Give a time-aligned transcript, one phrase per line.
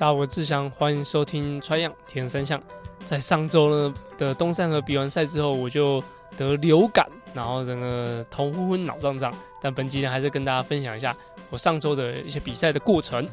[0.00, 2.58] 大家好，我是志祥，欢迎收听《穿样铁人三项》。
[3.04, 6.02] 在上周呢的东山河比完赛之后，我就
[6.38, 9.30] 得流感，然后整个头昏昏、脑胀胀。
[9.60, 11.14] 但本集呢，还是跟大家分享一下
[11.50, 13.28] 我上周的一些比赛的过程。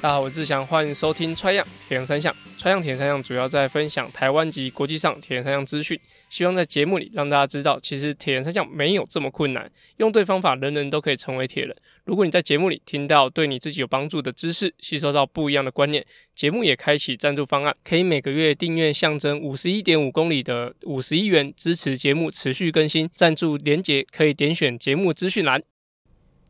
[0.00, 2.32] 大家好，我是志祥，欢迎收听《穿样铁人三项》。
[2.60, 5.98] 《穿样铁人三项》主要在分享台湾及国际上铁人三项资讯。
[6.28, 9.66] 希望在节目里让大家知道，其实铁人三项没有这么困难，
[9.96, 11.74] 用对方法，人人都可以成为铁人。
[12.04, 23.08] 如果你在节目里听到对你自己有帮助的知识，吸收到不一样的观念，节目也开启赞助方案，可以每个月订阅象征五十一点五公里的五十一元，支持节目持续更新。
[23.14, 25.62] 赞助连结可以点选节目资讯栏。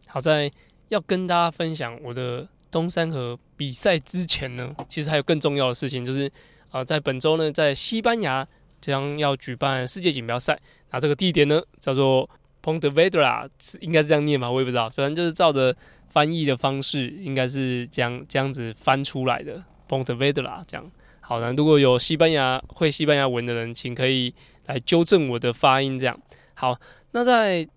[0.08, 0.50] 好在
[0.88, 6.26] 要跟大家分享我的东山河比赛之前呢，其实还有更重要的事情，就是
[6.70, 8.48] 啊、呃，在本周呢，在西班牙。
[8.80, 10.58] 将要举办世界锦标赛，
[10.90, 12.26] 那这个地点呢，叫做
[12.64, 13.46] Pontevedra，
[13.80, 15.76] 应该是这样念吧，我也不知道，反正就是照着
[16.08, 20.90] 翻译的方式，应该是这样这样子翻出来的 Pontevedra 这样。
[21.20, 24.32] 好的，如果有西班牙会西班牙文的人，请可以
[24.64, 25.98] 来纠正我的发音。
[25.98, 26.18] 这样
[26.54, 26.80] 好，
[27.10, 27.68] 那在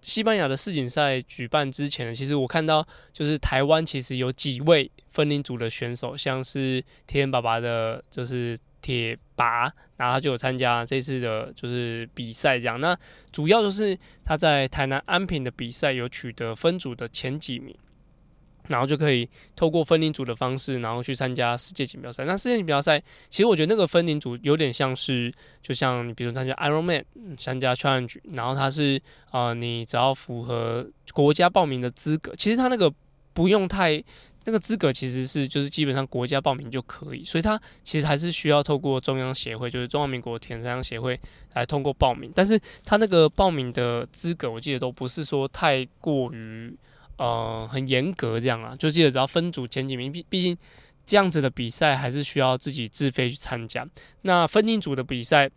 [0.00, 8.58] 西班牙的世锦赛举办之前，其实我看到就是台湾其实有几位分龄组的选手，像是天爸爸的，就是。
[8.82, 9.62] 铁拔，
[9.96, 12.80] 然后他就有参加这次的，就是比赛这样。
[12.80, 12.96] 那
[13.32, 17.74] 主要就是他在台南安平的比赛有取得分组的前几名，
[18.68, 22.24] 然后就可以透过分龄组的方式，然后去参加世界锦标赛。
[22.24, 27.04] 那世界锦标赛，其实我觉得那个分龄组有点像是，就像你比如参加 Ironman，
[27.38, 29.00] 参加 Challenge，然后他是
[29.30, 32.92] 啊、你只要符合国家报名的资格，其实他那个
[33.32, 34.02] 不用太。
[34.48, 41.18] 那个资格其实是就是基本上国家报名就可以，所以他其实还是需要透过中央协会，就是中华民国田山协会
[41.54, 42.30] 来通过报名。
[42.32, 46.72] 但是他那个报名的资格，我记得都不是说太过于
[47.18, 50.56] 呃很严格这样啊，就记得只要分组前几名，毕毕竟
[51.04, 53.86] 这样子的比赛还是需要自己自费去参加。
[54.22, 55.50] 那分龄组的比赛。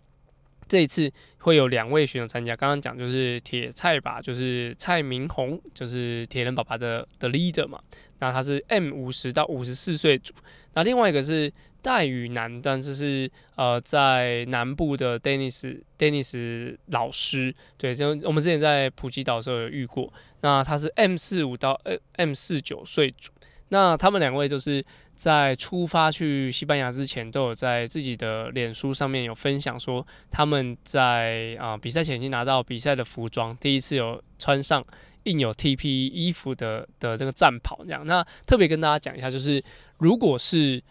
[0.67, 7.81] 这一次会有两位选手参加，刚刚讲就是铁菜吧，就是蔡明宏，就是铁人爸爸的的 leader 嘛。
[8.19, 10.31] 那他是 M 五十到五十四岁组。
[10.75, 11.51] 那另外一个是
[11.81, 20.11] 戴宇南，但是是呃在南部的 Dennis Denis 老师，对，就我们之前在普吉岛的时候有遇过。
[20.41, 21.79] 那他是 M 四五到
[22.17, 23.31] M 四九岁组。
[23.69, 24.83] 那他们两位就是。
[25.19, 34.81] 在出发去西班牙之前，都有在自己的脸书上面有分享说，他们在啊、比赛前已经拿到比赛的服装，第一次有穿上
[35.23, 38.07] 印有 TP 衣服的的这个战袍这样。
[38.07, 39.61] 那特别跟大家讲一下，就是
[39.97, 40.81] 如果是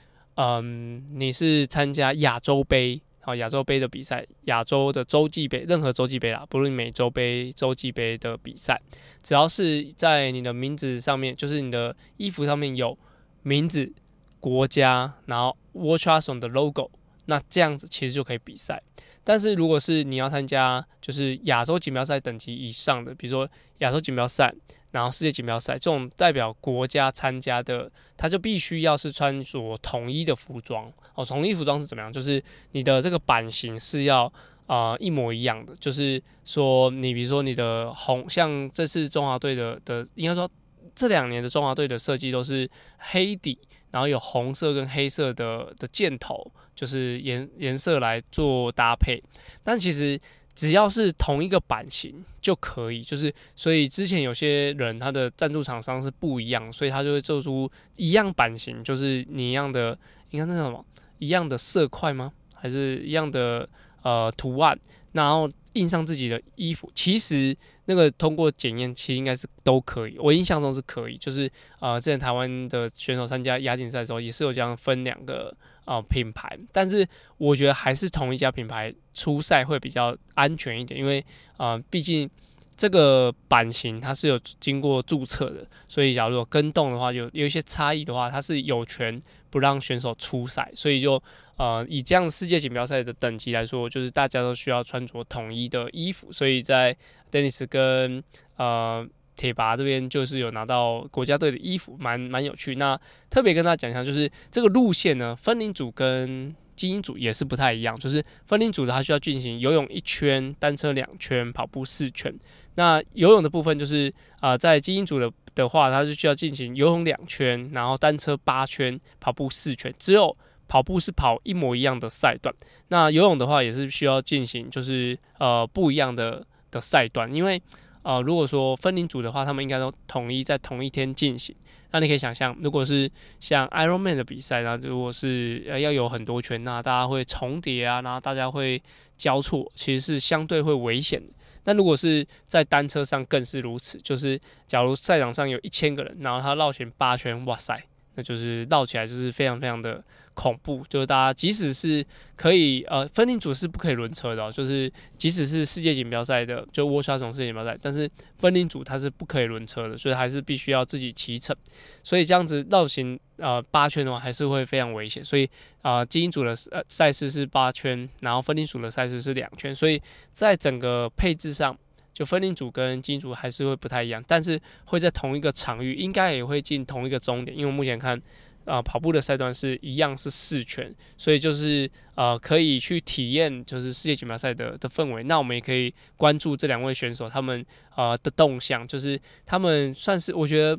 [0.41, 8.81] 嗯你是参加亚洲杯啊亚洲杯的比赛，亚洲的洲际杯，任何洲际杯啦，不论美洲杯、洲际杯的比赛，
[9.23, 12.97] 只要是在你的名字上面，就是你的衣服上面有
[13.43, 13.93] 名字。
[14.41, 16.93] 国家，然后 World Triathlon 的 logo，
[17.27, 18.81] 那这样子其实就可以比赛。
[19.29, 23.47] 但是如果是你要参加就是亚洲锦标赛等级以上的，比如说
[23.81, 24.51] 亚洲锦标赛，
[24.93, 31.23] 然后世界锦标赛这种代表国家参加的，他就必须要是穿着统一的服装哦。
[31.23, 32.11] 统一服装是怎么样？
[32.11, 34.33] 就是你的这个版型是要
[34.67, 35.77] 啊、一模一样的。
[35.77, 40.51] 就是说，你比如说你的红，像这次中华队的的，应该说
[40.95, 42.67] 这两年的中华队的设计都是
[42.97, 43.59] 黑底。
[43.91, 49.23] 然后有红色跟黑色的的箭头，就是颜颜色来做搭配。
[49.63, 50.21] 但其实
[50.55, 59.97] 只要是同一个版型就可以，就是所以之前有些人他的赞助厂商是不一样，所以他就会做出一样版型，就是你一样的，
[60.31, 60.85] 你看那什么
[61.19, 62.33] 一样的色块吗？
[62.55, 63.69] 还是一样的
[64.03, 64.77] 呃图案？
[65.13, 65.49] 然后
[65.79, 67.57] 印上自己的衣服，其实
[67.87, 70.19] 那个通过检验，其实应该是都可以。
[70.19, 71.51] 我印象中是可以，就是
[71.81, 77.07] 呃，之前台湾的选手参加亚锦赛的时候，也是有这样分两个呃品牌，但是
[77.37, 81.25] 我觉得还是同一家品牌出赛会比较安全一点，因为
[81.57, 82.29] 呃，毕竟
[82.77, 91.23] 这个版型它是有经过注册的，所以假如有跟动的话，有有一些差异的话，它是有权不让选手出赛，所以就。
[91.59, 96.97] 呃，以这样世界锦标赛的等级来说，就是大家都需要穿着统一的衣服，所以在
[97.33, 98.23] Dennis 跟
[98.59, 99.05] 呃
[99.35, 102.77] 铁拔这边就是有拿到国家队的衣服，蛮蛮有趣。
[102.77, 102.97] 那
[103.29, 112.33] 特别跟大家讲一下，就是这个路线呢，分龄组跟精英组也是不太一样，就是分龄组的它需要进行游泳一圈、单车两圈、跑步四圈。
[112.79, 114.09] 那游泳的部分就是
[114.39, 120.35] 啊、呃，在精英组的的话，它是需要进行游泳两圈，然后单车八圈、跑步四圈，只有。
[120.71, 122.55] 跑步是跑一模一样的赛段，
[122.89, 127.59] 那游泳的话也是需要进行，就是呃不一样的的赛段，因为
[128.03, 131.57] 呃，如果说分龄组的话，他们应该都统一在同一天进行。
[131.91, 133.11] 那你可以想象，如果是
[133.41, 138.83] 像 Ironman 的比赛，那如果是呃要有很多圈，那大家会重叠啊，然后大家会
[139.17, 141.33] 交错，其实是相对会危险的。
[141.69, 147.79] 那如果是在单车上更是如此，就是假如赛场上有一千个人，然后他绕行八圈，哇塞，
[148.19, 150.05] 那就是绕起来就是非常非常的。
[150.39, 152.07] 恐怖，就是大家即使是
[152.37, 161.57] 可以呃分龄组是不可以轮车的，就是即使是世界锦标赛的，就 World Triathlon 世界锦标赛，但是分龄组它是不可以轮车的，所以还是必须要自己骑乘，
[162.05, 165.51] 所以这样子绕行呃八圈的话还是会非常危险，所以
[165.83, 170.01] 啊精英组的呃赛事是八圈，然后分龄组的赛事是两圈，所以
[170.33, 171.77] 在整个配置上，
[172.19, 178.21] 就分龄组跟精英组还是会不太一样，但是会在同一个场域，应该也会进同一个终点，因为目前看。
[178.65, 185.23] 啊、跑步的赛段是一样是四圈，所以就是呃可以去体验就是世界锦标赛的的氛围。
[185.23, 187.65] 那我们也可以关注这两位选手他们
[187.97, 190.79] 呃的动向，就是他们算是我觉得，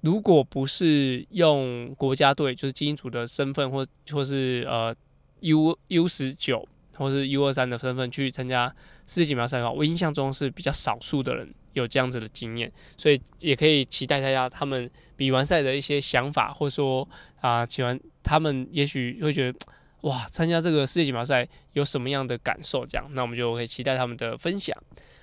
[0.00, 4.96] 如果不是用国家队就是精英组的身份，或或是呃
[5.40, 6.66] U U 十九
[7.00, 8.72] 或是 U 二三的身份去参加
[9.06, 11.50] 世界锦标赛的话，我印象中是比较少数的人。
[11.74, 17.08] 有这样子的经验，所以也可以期待大家他们比完赛的一些想法，或者说
[17.40, 19.58] 啊，骑完他们也许会觉得
[20.00, 22.84] 哇，参加这个世界锦标赛有什么样的感受？
[22.84, 24.76] 这样，那我们就可以期待他们的分享。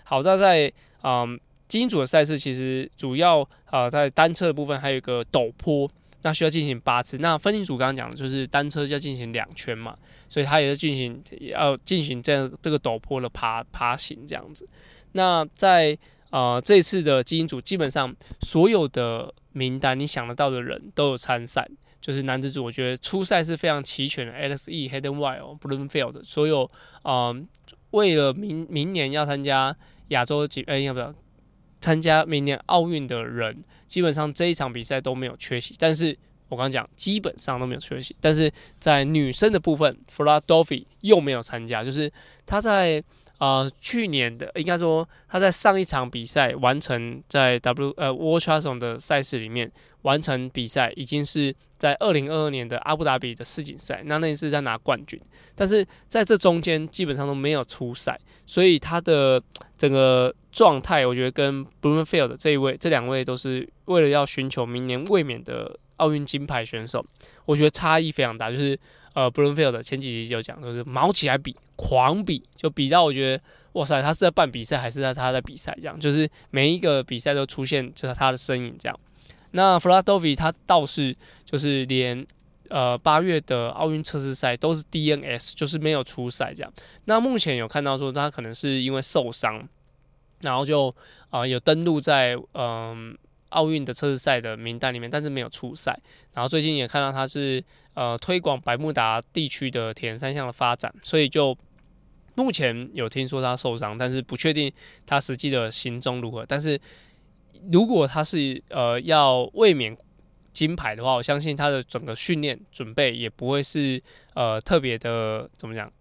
[0.05, 0.71] 好，那在
[1.03, 1.37] 嗯
[1.67, 5.91] 精英组的赛事，其实主要啊在单车的部分还有一个陡坡，
[6.21, 7.17] 那需要进行八次。
[7.17, 9.95] 那分龄组刚刚讲的就是单车要进行两圈嘛，
[10.27, 14.67] 所以它也是进行要进行这样这个陡坡的爬爬行这样子。
[15.13, 15.97] 那在
[16.29, 21.67] 呃，这次的精英组基本上所有的名单，你想得到的人都有参赛。
[21.99, 26.63] 就是男子组，我觉得初赛是非常齐全的，Alex E、Hayden Y、b l o o m f i e l d 所有
[27.01, 27.45] 啊、呃，
[27.91, 29.75] 为了明明年要参加
[30.09, 31.13] 亚洲锦，哎，要不要
[31.79, 35.75] 参加明年奥运的人，基本上这一场比赛都没有缺席。
[35.77, 36.17] 但是
[36.49, 38.15] 我刚刚讲，基本上都没有缺席。
[38.19, 42.11] 但是在女生的部分，Flora Duffy 又没有参加，就是
[42.45, 43.03] 她在。
[43.39, 55.21] 呃，去年的应该说他在上一场比赛完成在 W 呃 World Triathlon 的赛事里面完成比赛，已经是在二零二二年的阿布达比的世锦赛，那那一次在拿冠军，
[55.53, 59.41] 但是在这中间基本上都没有出赛，所以他的
[59.77, 67.05] 整个状态，我觉得跟 Blummenfelt 这一位这两位都是为了要寻求明年卫冕的奥运金牌选手，
[67.45, 68.79] 我觉得差异非常大，就是。
[69.13, 75.75] 呃，Blummenfelt 前几集就讲，就是毛起来比，狂比，就比到我觉得，哇塞，他是在办比赛还是在他在比赛？
[75.81, 78.99] 这样，就是每一个比赛都出现就是他的身影这样。
[79.53, 82.23] 那 Flora Duffy 他倒是就是连
[82.69, 86.71] 呃八月的奥运测试赛都是 DNS，就是没有出赛这样。
[87.05, 89.67] 那目前有看到说他可能是因为受伤，
[90.43, 90.95] 然后就
[91.31, 93.17] 啊、有登录在嗯。
[93.49, 95.97] 奥运的测试赛的名单里面，但是没有出赛。
[96.33, 97.63] 然后最近也看到他是
[97.93, 101.57] 呃推广百慕达地区的铁人三项的发展，所以就
[102.35, 104.71] 目前有听说他受伤，但是不确定
[105.05, 106.45] 他实际的行踪如何。
[106.45, 106.79] 但是
[107.71, 109.95] 如果他是呃要卫冕
[110.53, 114.01] 金牌的话，我相信他的整个训练准备也不会是
[114.33, 115.91] 呃特别的怎么讲，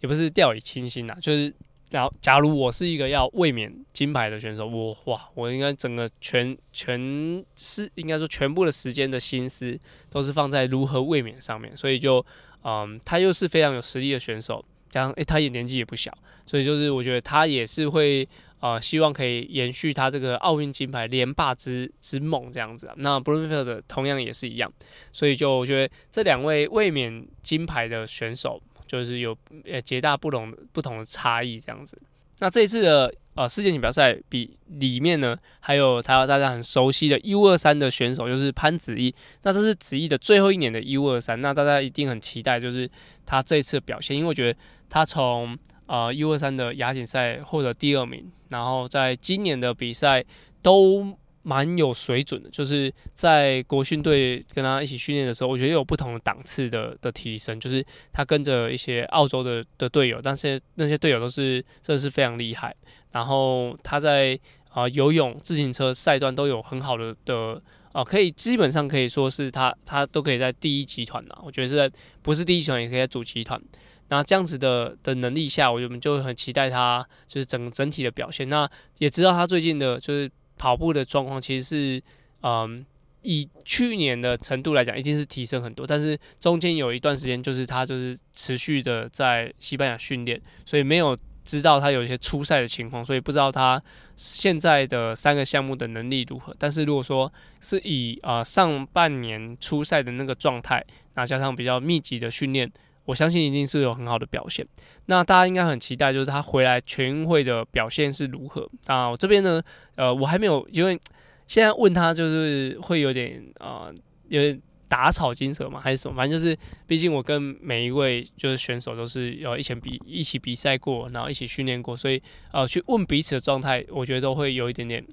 [0.00, 1.54] 也不是掉以轻心啦，就是。
[1.90, 9.78] 然后，假如我是一个要卫冕金牌的选手，我哇，我应该整个全全是应该说全部的时间的心思
[10.10, 11.76] 都是放在如何卫冕上面。
[11.76, 12.24] 所以就，
[12.64, 16.12] 嗯，他又是非常有实力的选手，加上诶，他也年纪也不小，
[16.44, 18.28] 所以就是我觉得他也是会
[18.58, 22.94] 呃，希望可以延续他这个奥运金牌连霸之之梦这样子啊。
[22.96, 24.72] 那 Blummenfelt 同样也是一样，
[25.12, 28.60] 所以就我觉得这两位卫冕金牌的选手。
[28.86, 32.00] 就是有呃绝大不同不同的差异这样子。
[32.38, 39.14] 那这一次的呃世界锦标赛比里面呢，还有他大家很熟悉的 U 二三的选手，就是潘子毅。
[39.42, 42.88] 那这是子毅的最后一年的 U 二三，那大家一定很期待，就是
[43.24, 50.24] 他这一次的表现，因为我觉得他从呃 U 二三的亚锦赛获得第二名，然后在今年的比赛
[50.62, 51.18] 都。
[51.48, 57.60] 蛮有水准的，就是在国训队跟他一起训练的时候，我觉得有不同的档次的的提升。
[57.60, 62.74] 就是他跟着一些澳洲的的队友，但是那些队友都是真的是非常厉害。
[63.12, 64.36] 然后他在
[64.70, 67.62] 啊、游泳、自行车赛段都有很好的的
[67.92, 71.42] 啊、可以基本上可以说是他他都可以在第一集团了。
[71.44, 71.88] 我觉得是在
[72.22, 73.62] 不是第一集团也可以在主集团。
[74.08, 78.48] 那这样子的的能力下，我们就很期待他就是整整体的表现。
[78.48, 80.28] 那也知道他最近的就是。
[80.56, 82.02] 跑步的状况其实是，
[82.42, 82.84] 嗯，
[83.22, 85.86] 以去年的程度来讲，一定是提升很多。
[85.86, 93.82] 但是中间有一段时间，就是他就是持续的在西班牙训练，所以没有知道他有一些初赛的情况，所以不知道他
[94.16, 96.54] 现在的三个项目的能力如何。
[96.58, 100.84] 但是如果说是以啊、上半年初赛的那个状态，
[101.14, 102.70] 那加上比较密集的训练，
[103.06, 104.66] 我相信一定是有很好的表现。
[105.06, 108.68] 那大家应该很期待，就是他回来全运会的表现是如何。
[108.84, 109.62] 啊，我这边呢，
[109.94, 111.00] 呃，我还没有，因为
[111.46, 113.94] 现在问他就是会有点啊、呃，
[114.28, 114.60] 有点。
[114.88, 116.14] 打草惊蛇嘛，还是什么？
[116.16, 122.22] 反正就是，毕竟我跟每一位就是选手都是要一起比一起比赛过，然后一起训练过，所以
[122.52, 125.04] 呃，去问彼此的状态，我觉得都会有一点点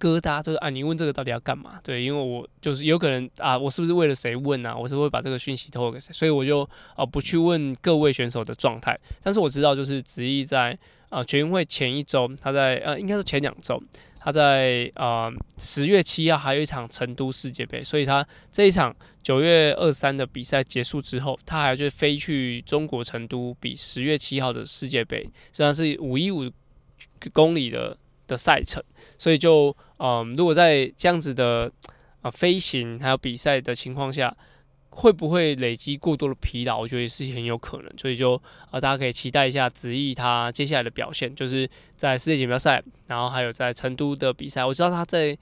[0.00, 0.42] 疙瘩。
[0.42, 1.80] 就是啊，你问这个到底要干嘛？
[1.82, 4.76] 对，因为我就是有可能啊，我是不是为了谁问啊？
[4.76, 6.12] 我是会把这个讯息透露给谁？
[6.12, 8.98] 所以我就啊不去问各位选手的状态。
[9.22, 13.82] 但是我知道，就是子毅在啊全运会前一周，他在呃、啊，应该是前两周。
[14.18, 26.50] 他在啊十月七号还有一场成都世界杯，所以他这一场九月二三的比赛结束之后，他还要去飞去中国成都比十月七号的世界杯，虽然是五一五
[27.34, 27.94] 公里的
[28.26, 28.82] 的赛程，
[29.18, 31.70] 所以就嗯、如果在这样子的
[32.20, 34.36] 啊、呃、飞行还有比赛的情况下。
[34.96, 36.78] 会不会累积过多的疲劳？
[36.78, 38.40] 我觉得是很有可能，所以就
[38.70, 44.64] 呃，大家可以期待一下子毅他接下来的表现，就是在世界锦标赛，然后还有在成都的比赛。
[44.64, 45.36] 我知道他在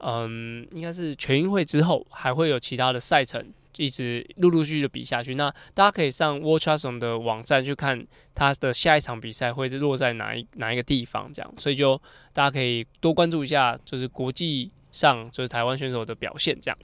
[0.00, 3.42] 嗯，应该是全运会之后还会有其他的赛程，
[3.76, 5.34] 一直陆陆续续的比下去。
[5.34, 11.54] 那大家可以上 World Triathlon 的网站去看他的下一场比赛会落在哪一哪一个地方，这样。
[11.58, 12.00] 所以就
[12.32, 16.78] 大家可以多关注一下，就是国际上就是台湾选手的表现这样。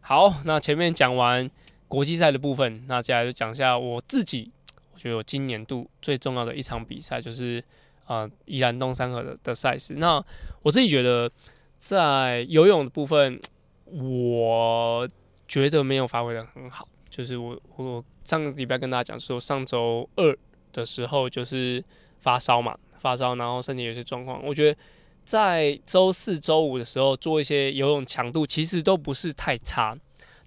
[0.00, 1.50] 好，那前面讲完
[1.88, 4.50] 国际赛的部分，那接下来就讲一下我自己。
[4.92, 7.58] 我觉得我今年度最重要的一场比赛就是
[8.04, 9.94] 啊、呃，宜兰东三河的的赛事。
[9.94, 10.22] 那
[10.62, 11.30] 我自己觉得，
[11.78, 13.40] 在游泳的部分，
[13.86, 15.08] 我
[15.50, 16.88] 觉得没有发挥得很好。
[17.10, 20.38] 就是我我上个礼拜跟大家讲说，上周二
[20.72, 21.84] 的时候就是
[22.20, 24.42] 发烧嘛，发烧，然后身体有些状况。
[24.46, 24.78] 我觉得。
[25.22, 29.96] 在周四、周五的时候做一些游泳强度，其实都不是太差。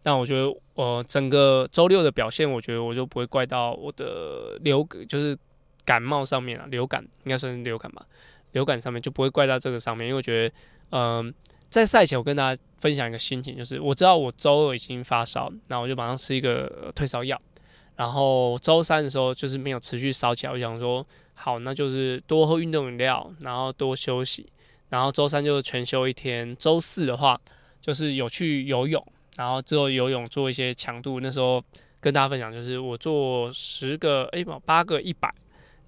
[0.02, 5.38] 但我觉得，呃，整个周六的表现，我觉得我就不会怪到我的流，就是
[5.86, 8.04] 感冒上面啊，流感应该算是流感吧，
[8.54, 10.08] 流感上面就不会怪到这个上面。
[10.08, 10.56] 因为我觉得，
[10.90, 11.34] 嗯、
[11.74, 17.42] 在赛前我跟大家分享一个心情，就是我知道我周二已经发烧，那我就马上吃一个退烧药。
[17.96, 21.04] 然后周三的时候就是没有持续烧起来，我想说，
[21.34, 24.46] 好，那就是多喝运动饮料，然后多休息。
[24.90, 27.42] 然后周三就是全休一天，周四的话
[27.82, 29.04] 就是有去游泳，
[29.36, 31.20] 然后之后游泳做一些强度。
[31.20, 31.60] 那时候
[32.00, 35.34] 跟大家分享，就是我做十个哎八个一百，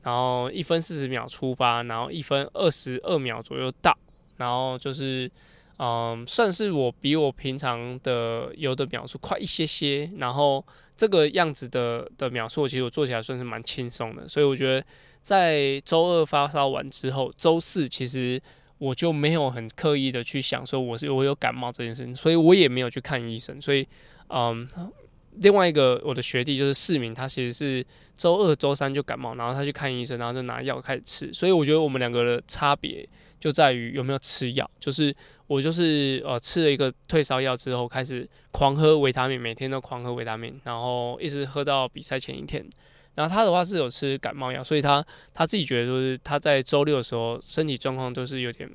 [0.02, 3.96] 然后一分四十秒出发，然后一分二十二秒左右到，
[4.38, 5.30] 然后就是
[5.78, 10.10] 嗯，算是我比我平常的游的秒数快一些些。
[10.18, 10.66] 然后
[10.98, 14.28] 这个样子的的秒数，其实我做起来算是蛮轻松的。
[14.28, 14.86] 所以我觉得
[15.22, 18.42] 在周二发烧完之后，周四其实。
[18.78, 23.60] 我就没有很刻意的去想说我是我有感冒这件事情，所以我也没有去看医生。
[23.60, 23.88] 所以，
[24.28, 24.68] 嗯，
[25.36, 27.84] 另外一个我的学弟就是市民，他其实是
[28.18, 31.34] 周二、周三就感冒，然后他去看医生，然后就拿药开始吃。
[31.34, 33.08] 所以我觉得我们两个的差别
[33.46, 34.68] 就在于有没有吃药。
[34.80, 42.66] 就是我就是呃吃了一个退烧药之后，开始狂喝维他命，每天都狂喝维他命，然后一直喝到比赛前一天。
[43.14, 48.68] 然后他的话是有吃感冒药，所以他他自己觉得就是他在周六的时候身体状况都是有点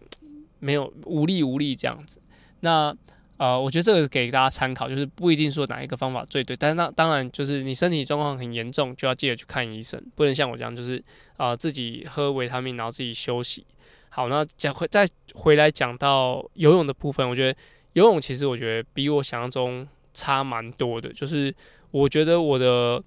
[0.60, 2.22] 没有无力无力这样子。
[2.60, 2.96] 那
[3.36, 11.02] 呃，我觉得这个给大家参考，就是不一定说哪一个方法最对，但是那当然就是你身体状况很严重，就要记得去看医生，不能像我这样就是
[11.38, 13.64] 啊、自己喝维他命，然后自己休息。
[14.10, 17.58] 好，那讲回再回来讲到游泳的部分，我觉得
[17.94, 21.54] 游泳其实我觉得比我想象中差蛮多的，就是
[21.90, 23.02] 我觉得我的。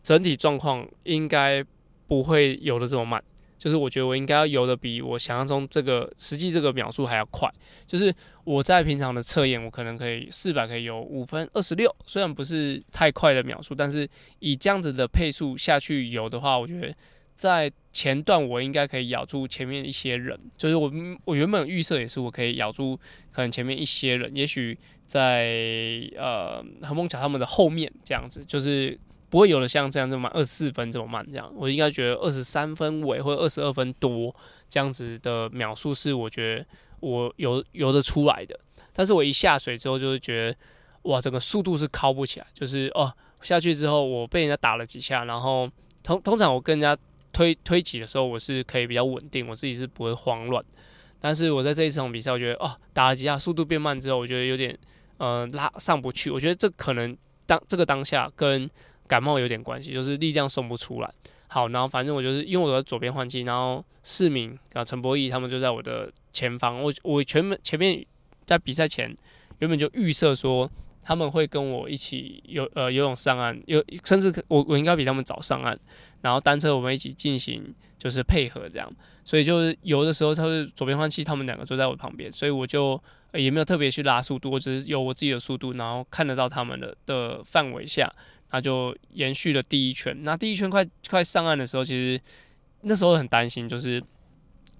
[0.00, 1.62] 整体状况应该
[2.06, 3.22] 不会游得这么慢，
[3.58, 7.52] 就是我觉得我应该要游得比我想象中这个实际这个秒数还要快。
[7.86, 16.94] 就是我在平常的测验，我可能可以四百可以游五分二十六，虽然不是太快的秒数，但是以这样子的配速下去游的话，我觉得
[17.38, 20.36] 在前段我应该可以咬住前面一些人。
[20.56, 20.92] 就是我
[21.24, 22.98] 我原本预设也是我可以咬住
[23.30, 24.76] 可能前面一些人，也许
[25.06, 28.98] 在呃何梦乔他们的后面这样子，就是。
[29.30, 34.34] 不会有的像这样这么慢，二十四分这么慢这样，我应该觉得二十三分尾或者二十二分多
[34.70, 36.66] 这样子的秒数是我觉得
[37.00, 38.58] 我游游得出来的。
[38.90, 40.56] 但是我一下水之后就是觉得
[41.02, 45.70] 哇，整个速度是靠不起来，就是哦下去之后我被人家打了几下，然后
[46.02, 46.98] 通通常我跟人家
[47.32, 50.64] 推推挤的时候我是可以比较稳定，我自己是不会慌乱。
[51.20, 54.76] 但是我在这一场比赛，我觉得哦打了几下速度变慢之后，我觉得有点
[55.18, 56.30] 嗯、呃、拉上不去。
[56.30, 58.70] 我觉得这可能当这个当下跟
[59.06, 61.10] 感冒有点关系，就是力量送不出来。
[61.48, 68.04] 好，然后反正我就是因为我在左边换气，然后世明啊陈博义他们就在我的前方，我我全面前面
[68.44, 69.12] 在比赛前
[69.58, 70.70] 原本就预设说
[71.02, 75.78] 他们会跟我一起游呃游泳上岸，有甚至我我应该比他们早上岸，
[76.22, 78.90] 然后单车我们一起进行就是配合这样，
[79.24, 83.02] 所以就是游的时候他是左边换气，他们两个坐在我旁边，所以我就
[83.32, 88.12] 也没有特别去拉速度，我只是有我自己的速度，然后看得到他们的的范围下。
[88.50, 90.16] 那就延续了第一圈。
[90.22, 92.18] 那第一圈快快上岸的时候，其实
[92.80, 94.02] 那时候很担心，就是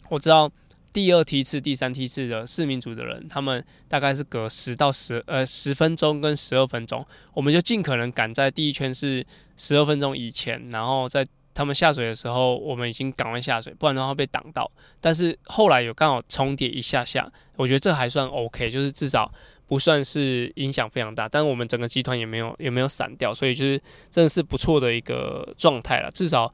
[0.08, 0.50] 我知道
[0.98, 9.24] 第二梯次、第三梯次的市民组的人，他们大概是隔十到十呃十分钟跟十二分钟，我们就尽可能赶在第一圈是
[9.56, 11.24] 十二分钟以前，然后在
[11.54, 14.68] 他们下水的时候，我们已经赶快下水，不然的话被挡到。
[15.00, 19.32] 但是后来有刚好重叠一下下，我觉得这还算 OK，就是至少。
[19.68, 23.78] 不算是影响非常大，但我们整个集团也没有也没有散掉，所以就是
[24.10, 26.10] 真的是不错的一个状态了。
[26.12, 26.50] 至少，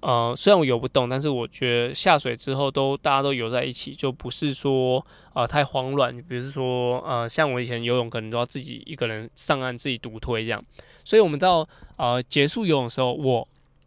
[0.00, 6.16] 呃，虽然我游不动，但是我觉得下水之后都大家都游在一起，就不是说呃太慌乱。
[6.28, 10.64] 比如说呃，像我以前游泳可能都要自己一个人上岸自己独推这样，
[11.04, 13.46] 所以我们到呃结束游泳的时候，我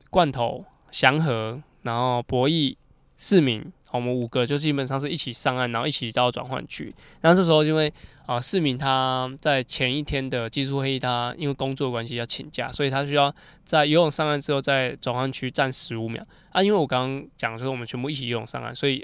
[0.10, 2.75] 罐头祥和，然后博弈
[3.18, 3.72] 市民。
[3.91, 6.93] 我们五个就基本上是一起上岸，然后一起到转换区。
[7.22, 7.91] 那这时候因为
[8.25, 13.34] 啊，市民他在前一天的技术会议，他因为工作关系要请假，所以他需要
[13.65, 16.62] 在游泳上岸之后在转换区站十五秒啊。
[16.62, 19.03] 因为我刚刚讲说我们全部一起游泳上岸，所以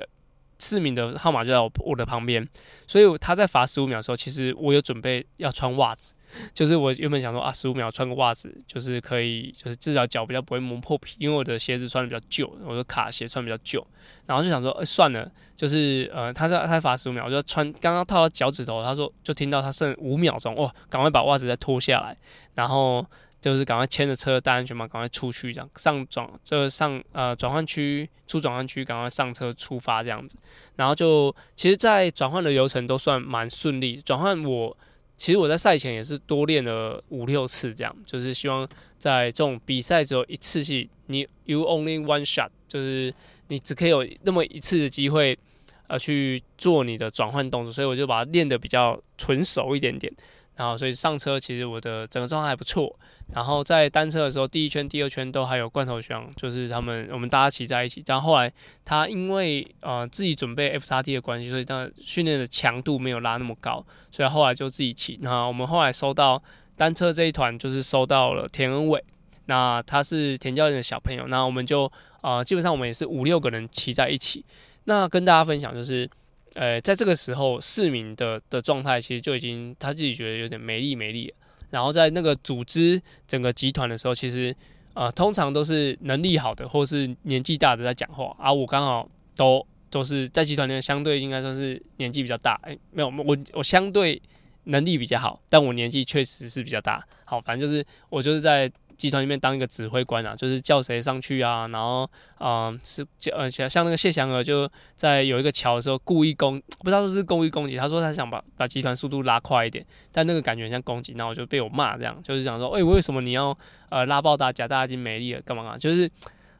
[0.59, 2.47] 市民的号码就在我我的旁边，
[2.87, 6.13] 所以他在罚十五秒的时候，其实我有准备要穿袜子。
[6.53, 13.85] 就是我原本想说啊，十五秒穿个袜子，就是可以，就是至少脚比较不会磨破皮，因为我的鞋子穿的比较旧，我的卡鞋穿比较旧，
[14.25, 22.17] 然后就想说，算了，就是呃，他在他罚十五秒，我就穿刚刚套到脚趾头，他说就听到他剩五秒钟，哇，赶快把袜子再脱下来，
[22.55, 23.05] 然后
[23.45, 30.35] 就是赶快牵着车戴安全帽，赶快出去这样上转，就是上呃转换区出转换区，赶快上车出发这样子，
[30.77, 34.75] 然后就其实，在转换的流程都算蛮顺利，转换我。
[35.15, 38.67] 其实我在赛前也是多练了五六次，这样就是希望
[38.97, 43.13] 在这种比赛只有一次性，你 you only one shot，就是
[43.49, 45.37] 你只可以有那么一次的机会，
[45.85, 50.11] 呃，去做你的转换动作，所以我就把它练得比较纯熟一点点。
[50.55, 52.97] 然后，所以上车其实我的整个状态还不错。
[53.33, 58.01] 然后在单车的时候，第一圈、第二圈都还有罐头熊，就是他们我们大家骑在一起。
[58.05, 58.51] 然后后来
[58.85, 65.17] 他因为呃自己准备 F 叉 T 的关系，所以他训练的强度没有拉那么高，所以后来就自己骑。
[65.21, 66.41] 那我们后来收到
[66.77, 69.03] 单车这一团，就是收到了田恩伟，
[69.47, 71.27] 那他是田教练的小朋友。
[71.27, 71.91] 那我们就
[72.21, 74.45] 呃基本上我们也是五六个人骑在一起。
[74.85, 76.09] 那跟大家分享就是。
[76.53, 81.35] 呃，在这个时候，市民的的状态其实就已经他自己觉得有点没力没力了。
[81.71, 84.55] 然后在那个组织整个集团的时候，其实
[84.93, 92.57] 呃，通常都是能力好的或是年纪大的在讲话，而、啊、我刚好都都是在集团里面相对应该算是年纪比较大。
[92.63, 94.21] 诶，没有，我我相对
[94.65, 97.05] 能力比较好，但我年纪确实是比较大。
[97.25, 98.71] 好，反正就是我就是在。
[98.97, 102.03] 集团里面当一个指挥官啊，就是叫谁上去啊，然后
[102.37, 113.57] 啊、呃、是呃像像那个谢祥娥就在有一个桥的时候故意攻，不知道是不是故意攻击，他说他想把把集团速度拉快一点，但那个感觉像攻击，然后我就被我骂这样，就是想说，哎、为什么你要
[113.89, 115.77] 呃拉爆大家，大家已经没力了，干嘛啊？
[115.77, 116.09] 就是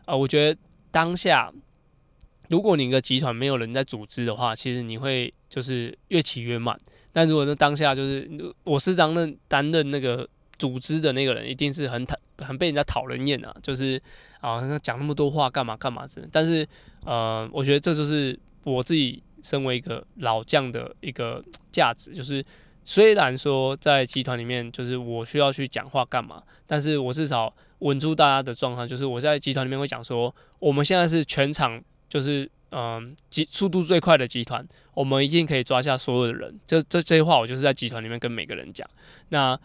[0.06, 0.60] 呃，我觉得
[0.92, 1.52] 当下
[2.50, 6.78] 如果你一个集团没有人在组织的话，其实你会就是越骑越慢，
[7.12, 8.30] 但如果那当下就是
[8.64, 10.28] 我是担任担任那个。
[10.58, 14.02] 组织的那个人一定是很讨很被人家讨人厌啊，就是
[14.42, 16.28] 啊讲那么多话干嘛干嘛之类。
[16.32, 16.68] 但是
[17.04, 22.44] 呃，我觉得这就是我自己身为一个老将的一个价值，就是
[22.84, 36.60] 虽然说在集团里面，就是我需要去讲话干嘛，但是我至少稳住大家的状态，就是我在集团里面会讲说，我们现在是全场就是嗯集速度最快的集团，我们一定可以抓下所有的人。
[36.66, 38.88] 这这这些话我就是在集团里面跟每个人讲。
[39.30, 39.60] 那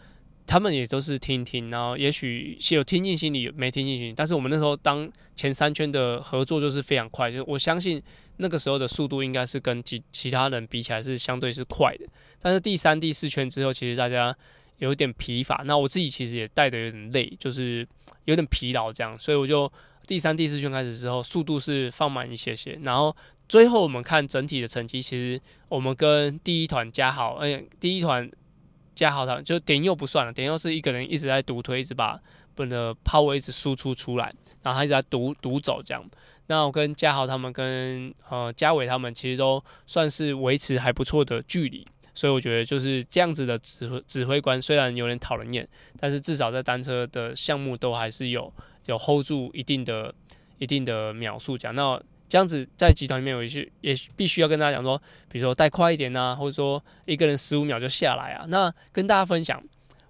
[0.47, 4.13] 他们也都是听听，然后也许有听进心里，没听进心里。
[4.13, 8.01] 但是我们那时候当前三圈的合作就是非常快，就我相信
[8.37, 12.05] 那个时候的速度应该是跟其其他人比起来是相对是快的。
[12.41, 14.35] 但是第三、第四圈之后，其实大家
[14.79, 15.63] 有点疲乏。
[15.65, 17.87] 那我自己其实也带的有点累，就是
[18.25, 19.17] 有点疲劳这样。
[19.17, 19.71] 所以我就
[20.05, 22.77] 第三、第四圈开始之后，速度是放慢一些些。
[22.83, 23.15] 然后
[23.47, 28.29] 最后我们看整体的成绩，其实我们跟第一团加好，哎、欸，第一团。
[28.93, 32.19] 加好他们就点又不算了，点又是一个人一直在独推，一直把
[32.55, 36.03] 不能 power 一直输出出来，然后他一直在独独走这样。
[36.47, 45.65] 那我跟嘉豪他们跟呃嘉伟他们其实都算是维持还不错的距离，所以我觉得就是这样子的指挥指挥官虽然有点讨人厌，
[45.97, 48.51] 但是至少在单车的项目都还是有
[48.87, 50.13] 有 hold 住一定的
[50.57, 51.73] 一定的秒数讲。
[51.73, 51.97] 那
[52.31, 54.97] 这样子在集团里面有一些也必须要跟大家讲说，
[55.29, 58.45] 比如说带快一点啊，或者说一个人十五秒就下来啊。
[58.47, 59.61] 那跟大家分享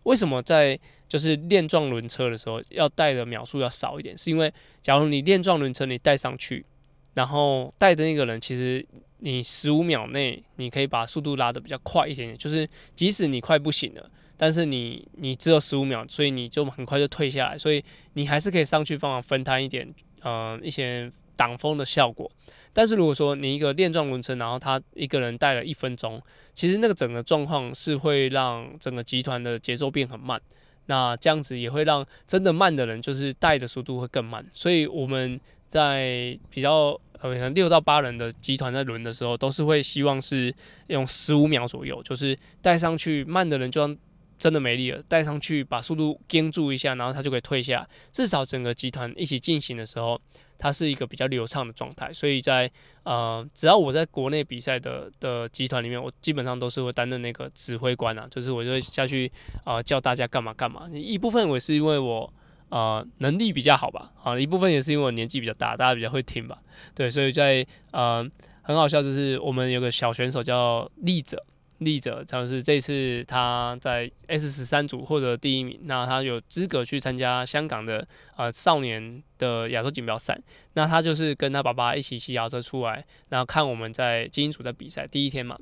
[0.03, 4.53] 为什么在就是练撞轮车的时候要带的秒数要少一点，是因为
[4.83, 6.63] 假如你练撞轮车你带上去，
[7.15, 8.85] 然后带的那个人其实
[9.17, 14.07] 你十五秒内你可以把速度拉得比较快一点点，就是即使你快不行了，
[14.37, 22.29] 但是你你只有十五秒，所以你就很快就退下来，所以你还是可以上去帮忙分摊一点，呃，一些挡风的效果。
[22.71, 26.21] 但是如果说你一个链状轮车，然后他一个人带了一分钟，
[26.53, 30.39] 其实那个整个状况是会让整个集团的节奏变很慢。
[30.85, 34.45] 那这样子也会让真的慢的人，就是带的速度会更慢。
[34.53, 40.53] 所以我们在比较呃可能六到八人的集团在轮的时候，都是会希望是
[40.87, 43.97] 用十五秒左右，就是带上去慢的人就让
[44.39, 47.87] 真的没力了，带上去把速度盯住一下，然后他就可以退下。
[48.11, 50.19] 至少整个集团一起进行的时候，
[50.61, 52.13] 它是一个比较流畅的状态。
[52.13, 52.71] 所以在
[53.01, 59.31] 呃，只要我在国内比赛的的集团里面，我基本上都是会担任那个指挥官啊，就是我就会下去
[59.63, 60.87] 啊、呃、叫大家干嘛干嘛。
[60.93, 62.31] 一部分我是因为我
[62.69, 66.59] 呃能力比较好吧，啊一部分也是因为我年纪比较大，大家比较会听吧。
[66.93, 68.23] 对，所以在呃
[68.61, 71.43] 很好笑，就是我们有个小选手叫立者。
[71.81, 80.39] 立者，就是这次他在 S 十三组获得第一名，那他有资格去参加香港的呃少年的亚洲锦标赛。
[80.73, 85.57] 那他就是跟他爸爸一起骑脚车出来，然后看我们在精英组的比赛第一天嘛，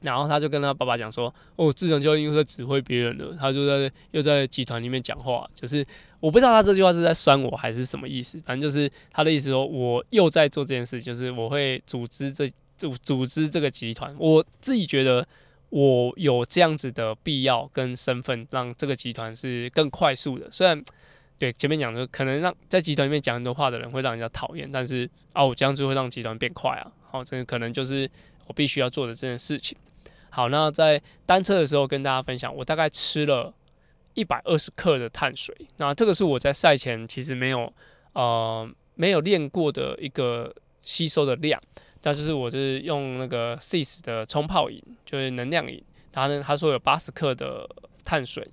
[0.00, 5.86] 然后他就跟他爸爸讲说：“哦，志成教练又在指挥别人了，他就在又在集团里面讲话，就是
[6.20, 12.50] 我不知道他这句话是在酸我还是什么意思，反正就是他的意思说我又在做这件事，就是我会组织这。”
[12.84, 15.26] 组组织这个集团，我自己觉得
[15.70, 20.50] 我有这样子的必要跟身份，让这个集团是更快速的。
[20.50, 20.82] 虽然
[21.38, 26.92] 对前面讲的，可能让在集团里面讲很多话的人会让人家讨厌，但是啊，我这样子会让集团变快啊。
[27.10, 28.08] 好，这可能就是
[28.46, 29.76] 我必须要做的这件事情。
[30.30, 33.54] 好，那在单车的时候跟大家分享，我大概吃了
[34.14, 35.56] 一百二十克的碳水。
[35.78, 37.72] 那这个是我在赛前其实没有
[38.12, 41.60] 呃没有练过的一个吸收的量。
[42.04, 47.66] 但是我是用那个 CIS 的冲泡饮，就是能量饮，他呢他说有八十克的
[48.04, 48.46] 碳水，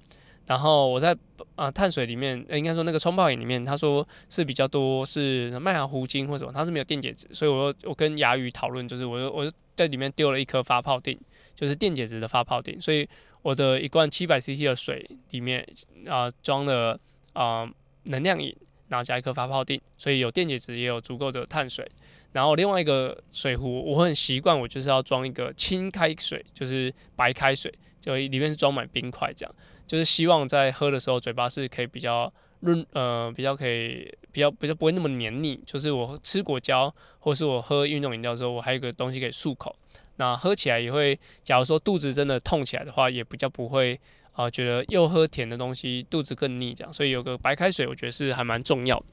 [0.47, 1.13] 然后我在
[1.55, 11.13] 啊、碳水里面，应该说那个冲泡饮里面，他说是比较多是麦芽糊精或什么，它是没有电解质，所以我我跟牙鱼讨论，就是我就我就在里面丢了一颗发泡锭，
[11.53, 13.05] 就是电解质的发泡锭，所以
[13.41, 15.67] 我的一罐七百 CC 的水里面
[16.07, 16.97] 啊装、了
[17.33, 17.69] 啊、
[18.03, 18.55] 能量饮，
[18.87, 21.85] 然后加一颗发泡锭，所以有电解质也有足够的碳水。
[22.33, 35.59] 然后另外一个水壶，我很习惯，我就是要装一个清开水，就是白开水，就里面是装满冰块，这样就是希望在喝的时候嘴巴是可以比较润，呃，比较可以比较比较不会那么黏腻。
[35.65, 39.75] 就是我吃果胶或是我喝运动饮料的时候，我还有个东西可以漱口，
[40.15, 43.99] 那喝起来也会，假如说肚子真的痛起来的话，也比较不会
[44.31, 46.93] 啊、觉得又喝甜的东西肚子更腻这样。
[46.93, 49.05] 所以有个白开水，我觉得是还蛮重要的。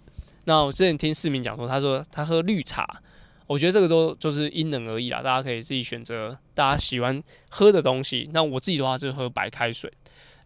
[0.44, 3.02] 那我之前听市民讲说，他说他喝绿茶。
[3.48, 8.28] 我觉得这个都就是因人而异啦，大家可以自己选择大家喜欢喝的东西。
[8.32, 9.90] 那我自己的话是喝白开水，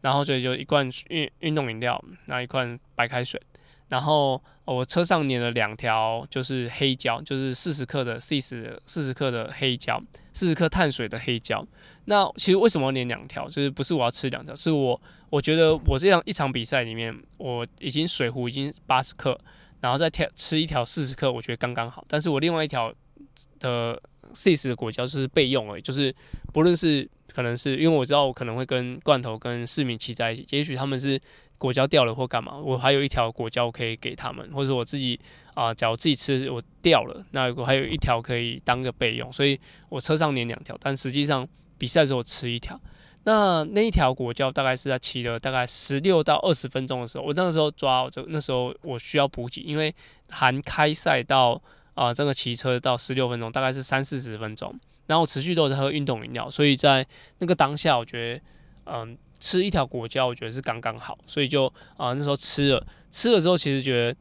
[0.02, 3.42] 然后所以就一罐运运动饮料，那一罐白开水，
[3.88, 10.00] 然后我车上粘了两条就是黑胶，就是四十克的 CIS 四十克的黑胶，
[10.32, 11.66] 四十克碳水的黑胶。
[12.04, 13.48] 那其实为什么要粘两条？
[13.48, 19.36] 就是不是我要吃两条，是我我觉得我这样一场比赛里面，我已经水壶已经八十克。
[19.82, 22.02] 然后再挑吃一条四十克，我觉得刚刚好。
[22.08, 22.94] 但是我另外一条
[23.58, 24.00] 的
[24.32, 26.14] CIS 的果胶是备用而已，就是
[26.52, 31.20] 不论是可能是因为我知道我可能会跟罐头跟市民骑在一起，也许他们是
[31.58, 35.18] 果胶掉了或干嘛，我还有一条果胶可以给他们，或者我自己
[35.54, 42.80] 啊、假如自己吃我掉了，那我还有一条可以当个备用，所以我车上粘两条，但实际上比赛的时候我吃一条。
[43.24, 49.94] 那那一条果胶大概是在骑了大概十六到二十分钟的时候，我那个时候抓，就那时候我需要补给，因为
[50.28, 51.52] 含开赛到
[51.94, 54.74] 啊、呃、这个骑车到十六分钟，大概是三四十分钟，
[55.06, 57.06] 然后持续都在喝运动饮料，所以在
[57.38, 58.42] 那个当下，我觉得
[58.86, 64.12] 嗯、吃一条果胶，我觉得是刚刚好，所以就啊、那时候吃了，吃了之后其实觉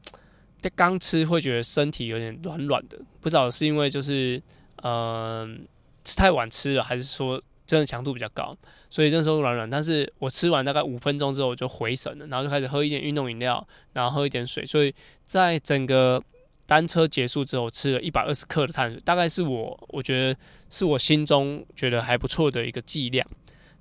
[0.61, 4.39] 得刚吃会觉得身体有点软软的，不知道是因为就是
[4.83, 5.67] 嗯、
[6.03, 7.41] 吃太晚吃了，还是说。
[7.63, 8.53] 真的强度比较高，
[8.91, 9.67] 所以那时候软软。
[9.67, 14.63] 但是我吃完大概五分钟之后，我就回神了，然后就开始喝一点运动饮料，然后喝一点水。
[14.63, 14.93] 所以
[15.25, 16.23] 在整个
[16.67, 23.25] 单车结束之后，吃了一百二十克的碳水，大概是我我觉得是我心中觉得还不错的一个剂量。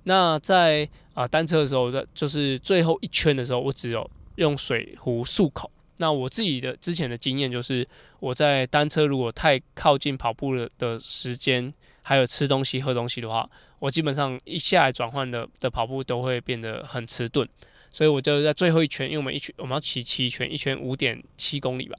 [0.05, 5.69] 那在啊、单车的时候，在就是最后一圈的时候，我只有用水壶漱口。
[5.97, 7.87] 那我自己的之前的经验就是，
[8.19, 11.71] 我在单车如果太靠近跑步的的时间，
[12.03, 17.47] 还有吃东西喝东西的话，我基本上一下来转换的的跑步都会变得很迟钝。
[17.91, 21.97] 所以我就在最后一圈，因为我们一圈我们要骑七圈，一圈五点七公里吧，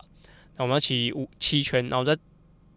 [0.56, 2.16] 那我们要骑五七圈，然后再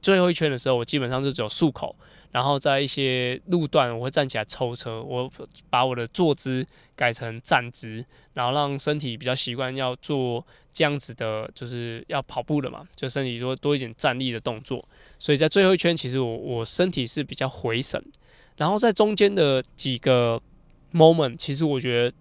[0.05, 1.95] 最后一圈的时候，我基本上就只有漱口。
[2.31, 5.31] 然后在一些路段，我会站起来抽车，我
[5.67, 6.63] 把我的坐姿
[6.95, 14.87] 改成站姿，然后让身体比较习惯要做这样子的，就是要跑步的嘛，就身体多多一点站立的动作。
[15.17, 17.99] 所以在最后一圈，其实我我身体是比较回神。
[18.57, 20.39] 然后在中间的几个
[20.93, 22.15] moment，其实我觉得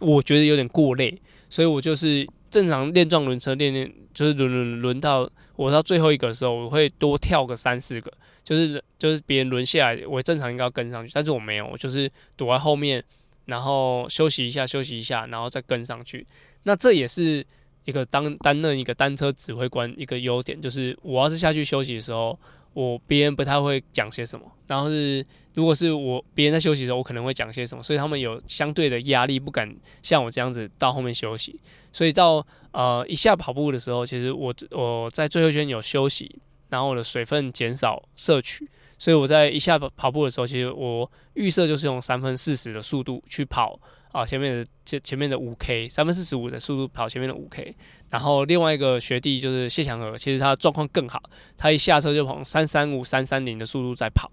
[0.00, 1.16] 我觉得有点过累，
[1.48, 8.12] 所以我就是正常练壮轮车练练，就是轮轮轮到我到最后一个的时候，我会多跳个三四个。
[8.44, 13.02] 就是就是别人轮下来，我正常应该要跟上去，但是我没有，我就是躲在后面，
[13.46, 16.24] 然后休息一下，休息一下，然后再跟上去。
[16.62, 17.44] 那这也是
[17.86, 22.38] 一个当担任一个单车指挥官一个优点，就是我要是下去休息的时候，
[22.74, 31.58] 我别人不太会讲些什么，然后是如果是我别人在休息的时候，我可能会讲些什么，所以他们有相对的压力，不敢像我这样子到后面休息。
[31.90, 36.38] 所以到呃一下跑步的时候，其实我我在最后一圈有休息。
[36.70, 43.78] 然后我的水分减少摄取，所以我在一下跑步的时候，其实我预设就是用三分四十的速度去跑
[44.14, 47.74] 啊，前面的前前面的五 K，三分四十五的速度跑前面的五 K。
[48.10, 51.20] 然后另外一个学弟就是谢祥和，其实他状况更好，
[51.58, 54.30] 他一下车就跑三三五、三三零的速度在跑。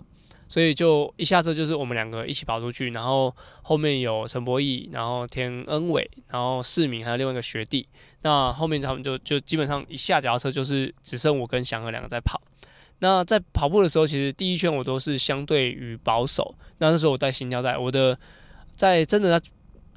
[0.47, 7.87] 所以就一下车就是我们两个一起跑出去，然后后面有陈博义，然后田恩伟，然后世明，还有另外一个学弟。
[8.21, 12.39] 那后面他们就就基本上一下脚踏车就是只剩我跟祥和两个在跑。
[12.99, 16.53] 那在跑步的时候，其实第一圈我都是相对于保守。
[16.77, 18.15] 那那时候我带心跳带，我的
[18.75, 19.47] 在真的在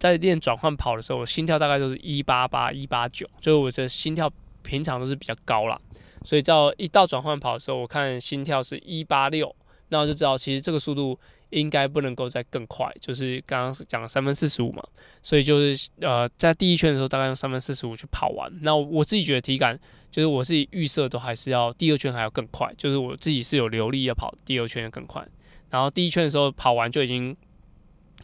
[0.05, 4.31] 在练转换跑的时候，我心跳大概都是一八八、一八九，就是我的心跳
[4.63, 5.81] 平常都是比较高啦。
[6.23, 9.55] 所以到一到转换跑的时候，我看心跳是一八六。
[9.89, 14.83] 那我就知道，其实这个速度应该不能够再更快，就是刚刚是讲三分四十五嘛，
[15.23, 18.53] 所以就是呃，在第一圈的时候大概用三分四十五去跑完。
[18.61, 19.79] 那我自己觉得体感，
[20.11, 25.27] 就是我自己预设都还是要第二圈还要更快，就是我自己是有留力要跑第二圈更快。
[25.71, 27.37] 然后第一圈的时候跑完就已经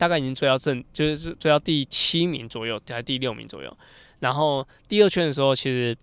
[0.00, 3.76] 大概已经追到正，就是追到第七名左右，还第六名左右。
[4.20, 5.94] 然后第二圈的时候，其实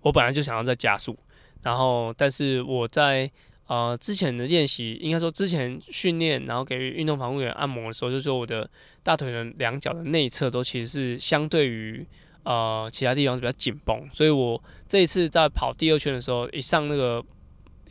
[0.00, 1.16] 我本来就想要再加速，
[1.62, 3.30] 然后但是我在。
[3.70, 8.68] 呃，之前的练习应该说之前训练，然后给运动防护员按摩的时候，就说我的
[9.04, 12.04] 大腿的两脚的内侧都其实是相对于
[12.42, 17.24] 呃其他地方是比较紧绷，所以我这一次在跑第二圈的时候，一上那个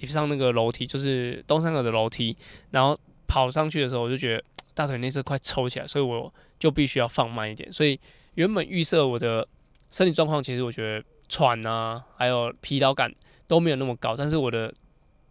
[0.02, 2.36] 一上那个楼梯，就是东山口的楼梯，
[2.72, 7.72] 然后跑上去的时候，我就觉得 大腿内侧快抽起来，所以我就必须要放慢一点。
[7.72, 8.00] 所以
[8.34, 9.48] 原本预设我的
[9.92, 13.14] 身体状况，其实我觉得喘啊，还有疲劳感
[13.48, 14.74] 都没有那么高，但是我的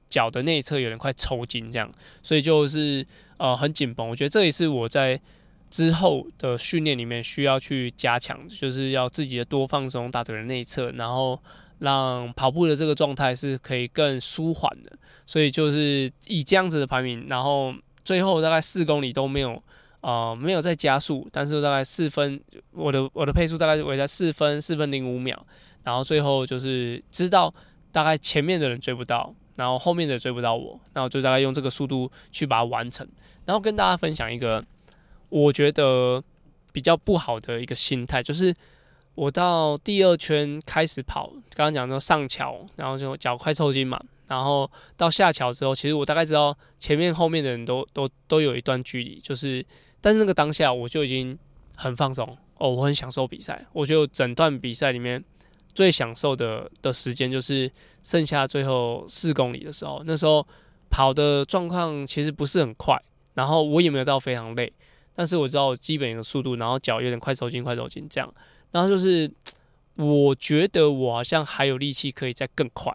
[0.08, 1.90] 脚的内侧有点快抽筋，这样，
[2.22, 3.04] 所以就是
[3.38, 4.08] 呃很紧绷。
[4.08, 5.20] 我觉得这也是我在
[5.70, 11.38] 之后的训练里面需要去加强，就是要自己的多放松大腿的内侧，然后
[11.78, 14.92] 让跑步的这个状态是可以更舒缓的。
[15.26, 17.74] 所以就是以这样子的排名，然后
[18.08, 19.62] 最后大概四公里都没有
[20.00, 22.40] 呃没有再加速，但是大概四分，
[22.72, 25.38] 我的我的配速大概维在四分四分零五秒，
[25.82, 27.52] 然后最后就是知道
[27.92, 29.34] 大概前面的人追不到。
[29.56, 33.04] 然后后面的追不到我，那我就大概用这个速度去把它完成。
[33.44, 34.64] 然后跟大家分享一个
[35.30, 36.22] 我觉得
[36.70, 38.54] 比较不好的一个心态，就是
[39.16, 44.00] 我到第二圈开始跑，刚刚讲说上桥，然后就脚快抽筋嘛。
[44.28, 49.64] 然后到下桥之后，其实我大概知道前面后面的人都都都有一段距离，就是
[50.00, 51.36] 但是那个当下我就已经
[51.74, 53.66] 很放松哦，我很享受比赛。
[53.72, 55.24] 我就整段比赛里面。
[55.74, 57.70] 最享受的的时间就是
[58.02, 60.44] 剩下最后四公里的时候，那时候
[60.90, 63.00] 跑的状况其实不是很快，
[63.34, 64.72] 然后我也没有到非常累，
[65.14, 68.34] 但是我知道基本的速度，然后脚有点快抽筋，快抽筋这样，
[68.72, 69.30] 然后就是
[69.94, 72.92] 我觉得我好像还有力气可以再更快，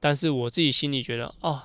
[0.00, 1.62] 但是我自己心里觉得哦，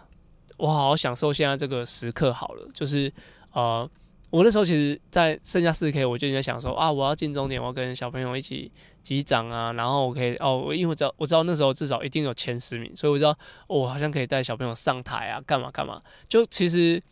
[0.58, 3.12] 我好好享受现在这个时刻好了，就是
[3.54, 3.90] 呃。
[4.32, 8.72] 我那时候其实，在剩下四 K，我就在想说啊，我要进终点，我要跟小朋友一起
[9.04, 17.04] 击掌啊，然后我可以哦，因为我知道我知道那时候至少一定有前十名，所以我知道我好像可以带小朋友上台啊，干嘛干嘛，就其实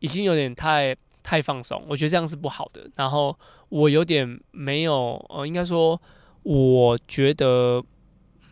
[0.00, 2.86] 已经有点太太放松，我觉得这样是不好的。
[2.94, 3.34] 然后
[3.70, 5.98] 我有点没有呃，应该说，
[6.42, 7.82] 我觉得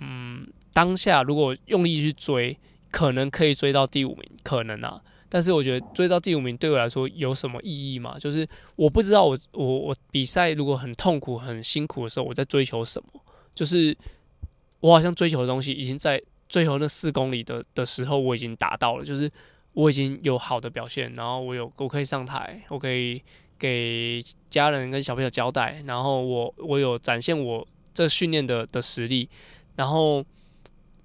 [0.00, 2.56] 嗯，当下如果用力去追，
[2.92, 5.02] 可能可以追到第五名，可能啊。
[5.28, 8.16] 但是我觉得追到第五名对我来说有什么意义吗？
[8.16, 13.20] 就是我不知道我我我比赛如果很痛苦很辛苦的时候，我在追求什么？
[13.56, 13.96] 就是
[14.78, 19.28] 我好像追求的东西已经在最后那四公里的的时候我已经达到了，就是
[19.72, 23.20] 我已经有好的表现，然后我有我可以上台，我可以
[23.58, 29.28] 给家人跟小朋友交代，然后我我有展现我这训练的的实力，
[29.74, 30.24] 然后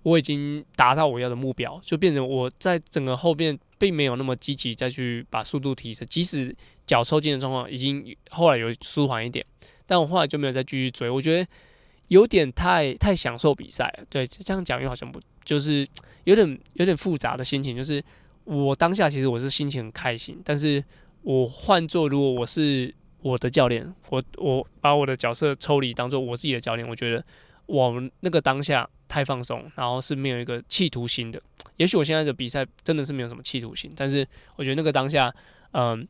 [0.03, 9.45] 我已经达到我要的目标，就变成我在整个后边并没有那么积极再去把速度提升，即使脚抽筋的状况已经后来有舒缓一点，
[9.85, 11.49] 但我后来就没有再继续追，我觉得
[12.09, 15.87] 有点太太享受比赛，对，这样讲又好像不，就是
[16.25, 18.03] 有点有点复杂的心情，就是
[18.43, 20.83] 我当下其实我是心情很开心，但是
[21.21, 27.23] 我换做如果我是我的教练，我我把我的角色抽离当做我自己的教练，我觉得
[27.67, 31.39] 我那个当下太放松，然后是没有一个企图心的。
[31.77, 35.31] 也许我现在的比赛真的是没有什么企图心，但是我觉得那个当下，
[35.73, 36.07] 嗯，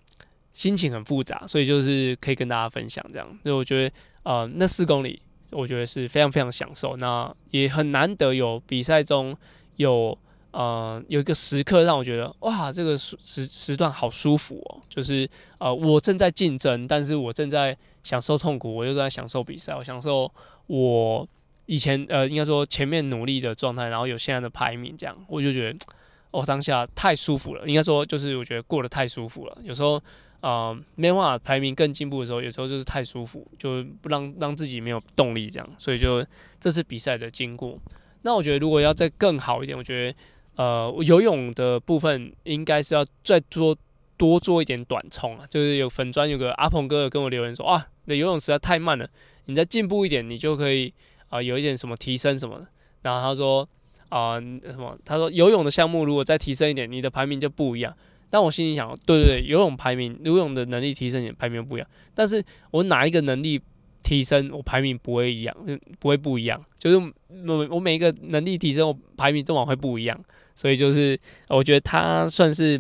[0.54, 3.28] 心情很复杂，所以就是可以跟大家分享这样。
[3.44, 9.36] 所以我觉得，呃，那四公里我觉得是非常非常享受，那也很难得有比赛中
[9.76, 10.18] 有。
[10.54, 20.32] 呃，有一个时刻让我觉得哇，这个时时时段好舒服哦，就是呃，我正在竞争，但是我正在享受痛苦，我又在享受比赛，我享受
[20.68, 21.28] 我
[21.66, 25.80] 以前呃，应该说前面努力的状态，然后有现在的排名，这样我就觉得
[26.32, 27.68] 哦，当下太舒服了。
[27.68, 29.58] 应该说就是我觉得过得太舒服了。
[29.64, 30.02] 有时候
[30.42, 35.70] 呃，没办法排名更进步的时候，有时候就是太舒服，就不让让自己没有动力这样。
[35.78, 36.26] 所以就
[36.60, 37.80] 这次比赛的经过，
[38.24, 40.18] 那我觉得如果要再更好一点，我觉得。
[40.56, 43.76] 呃，游泳的部分应该是要再多
[44.18, 49.10] 多做一点短冲啊，就是有粉专有个阿鹏哥跟我留言说，啊，你的游泳实在太慢了，
[49.46, 50.94] 你再进步一点，你就可以
[51.34, 52.68] 啊、有一点什么提升什么的。
[53.02, 53.68] 然后他说
[54.10, 54.96] 啊、什么？
[55.04, 57.96] 他说游泳的项目如果再提升一点，你的排名就不一样。
[58.30, 61.88] 但我心里想，对对对，游泳排名，游泳的能力提升一点，排名不一样。
[62.14, 63.60] 但是我哪一个能力
[64.04, 65.56] 提升，我排名不会一样，
[66.00, 66.64] 不会不一样。
[66.78, 66.98] 就是
[67.48, 70.20] 我我每一个能力提升，我排名都往会不一样。
[70.56, 72.80] 所以就是，我觉得他算是，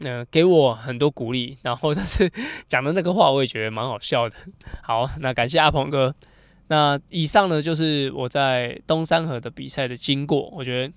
[0.00, 2.30] 嗯、给我很多鼓励，然后 但是
[2.68, 4.36] 讲的那个话，我也觉得蛮好笑的。
[4.82, 6.14] 好，那感谢阿鹏哥。
[6.68, 10.48] 那以上呢，就是我在东山河的比赛的经过。
[10.50, 10.92] 我觉得，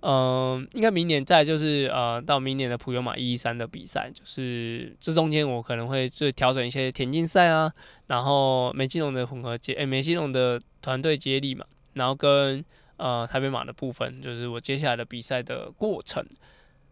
[0.00, 7.72] 嗯、应该明年再就是呃，到明年的普悠马一一三的比赛，就是这中间我可能会就调整一些田径赛啊，
[8.06, 12.64] 然后美基龙的混合接，诶、欸，美基龙的团队接力嘛，然后跟。
[12.98, 16.24] 呃，台北马的部分就是我接下来的比赛的过程。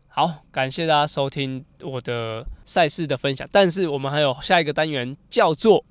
[0.09, 3.49] 好，感谢大家收听我的赛事的分享。
[3.53, 5.85] 但是我们还有下一个单元叫做。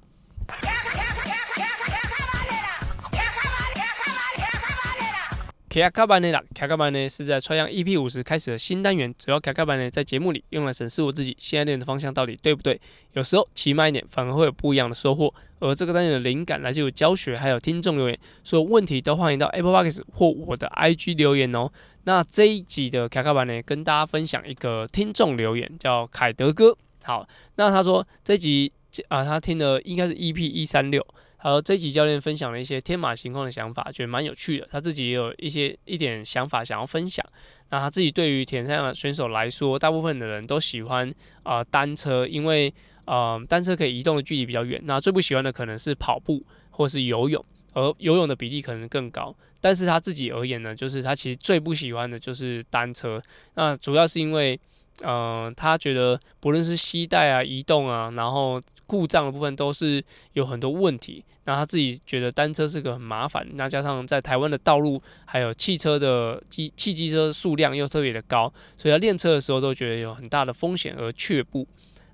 [5.70, 12.82] 卡卡班内啦，卡卡班呢是在穿上 EP 五十开始的新单元，主要卡卡班呢在节目里用来审视我自己现在练的方向到底对不对。
[13.14, 15.32] 有时候骑慢一点反而会有不一样的收获。
[15.60, 21.70] 而这个单元的灵感来自于教学，还有听众留言，所有问题都欢迎到 Apple Podcast 或我的 IG 留言哦。
[22.06, 26.76] 那这一集的卡卡班呢，跟大家分享一个听众留言，叫凯德哥。
[27.04, 27.28] 好，
[27.58, 28.72] 那他说这集
[29.10, 31.06] 啊，他听的应该是 EP 一三六。
[31.42, 34.68] 还有这集教练分享了一些天马行空的想法，觉得蛮有趣的。
[34.70, 37.26] 他自己也有一些一点想法想要分享。
[37.70, 41.10] 那他自己对于田赛的选手来说，大部分的人都喜欢
[41.44, 42.74] 啊、呃、单车，因为、
[43.06, 44.82] 呃、单车可以移动的距离比较远。
[44.84, 49.34] 那最不喜欢的可能是跑步或是游泳，而游泳的比例可能更高。
[49.62, 53.22] 但是他自己而言呢，就是他其实最不喜欢的就是单车。
[53.56, 54.60] 那主要是因为。
[55.04, 61.24] 嗯、他觉得不论是携带啊、移动啊，然后故障的部分都是有很多问题。
[61.46, 71.68] 那他自己觉得单车是个很麻烦，那加上在台湾的道路还有汽车的机汽机车数量又特别的高，所以他练车的时候都觉得有很大的风险而却步。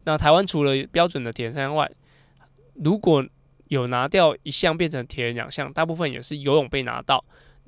[0.06, 1.89] 那台湾除了标准的铁人三项外，
[2.76, 3.26] 如果
[3.67, 7.21] 有拿掉一项变成铁人两项，大部分也是游泳被拿到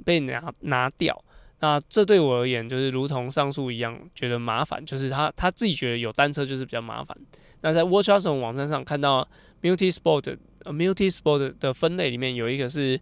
[0.06, 1.22] 被拿拿掉。
[1.60, 7.18] 那这对我而言就是如同上述一样，觉得麻烦，就是他他自己觉得有单车就是比较麻烦。
[7.62, 9.28] 那在 Watch Awesome 网站上看到
[9.64, 13.00] Multi Sport Multi Sport 的分类里面有一个是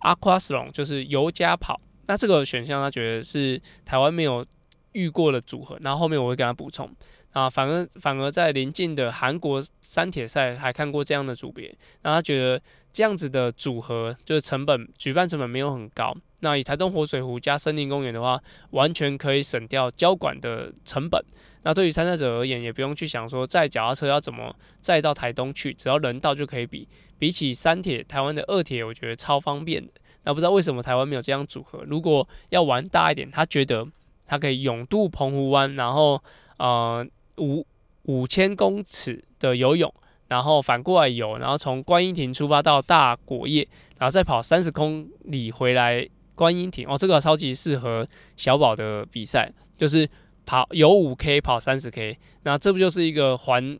[0.00, 1.80] Aquathlon，就是游加跑。
[2.08, 4.44] 那这个选项他觉得是台湾没有
[4.92, 5.78] 遇过的组合。
[5.80, 6.90] 然后后面我会给他补充。
[7.30, 11.72] 啊，反而反而在临近的韩国三铁赛还看过这样的组别。
[12.02, 12.60] 那他觉得
[12.92, 16.14] 这样子的组合就是成本举办成本没有很高。
[16.42, 18.40] 那以台东活水湖加森林公园的话，
[18.70, 21.24] 完全可以省掉交管的成本。
[21.62, 26.86] 那对于参赛者而言，也不用去想说载脚踏车要怎么载到台东去，只要人到就可以比。
[27.18, 29.92] 比起三铁，台湾的二铁我觉得超方便的。
[30.24, 31.84] 那不知道为什么台湾没有这样组合？
[31.86, 33.86] 如果要玩大一点，他觉得
[34.26, 36.20] 他可以泳渡澎湖湾，然后
[36.58, 37.06] 呃
[37.38, 37.64] 五
[38.02, 39.92] 五千公尺的游泳。
[40.28, 43.68] 然后反过来游，然后从观音亭出发到大果叶，
[43.98, 46.08] 然后再跑三十公里回来
[46.42, 46.86] 观音亭。
[46.88, 50.08] 哦，这个超级适合小宝的比赛，就是
[50.44, 53.78] 跑游五 K 跑三十 K，那这不就是一个环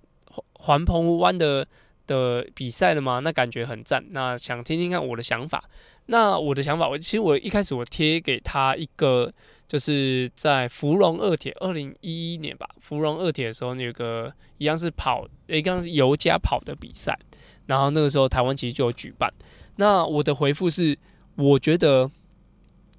[0.55, 1.67] 环澎湖湾的
[2.07, 3.19] 的比赛了吗？
[3.19, 4.05] 那感觉很赞。
[4.11, 5.65] 那想听听看我的想法。
[6.07, 9.33] 那我的想法，我其实我一开始我贴给他一个。
[9.69, 17.19] 就是在芙蓉二铁二零一一年吧，芙蓉二铁的时候，有个一样是跑，一样是游加跑的比赛，
[17.65, 19.33] 然后那个时候台湾其实就有举办。
[19.77, 20.95] 那我的回复是，
[21.37, 22.11] 我觉得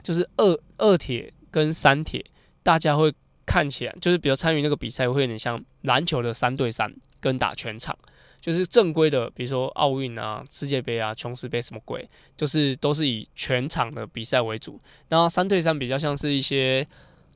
[0.03, 2.23] 就是二二铁跟三铁，
[2.61, 3.11] 大家会
[3.45, 7.97] 看起来就是比较参与那个比赛，会有点像篮球的三对三跟打全场。
[8.41, 14.77] 就是正规的，比如说奥运啊、世界杯啊、琼斯杯什么鬼，就是都是以全场的比赛为主。
[15.07, 16.85] 然后三对三比较像是一些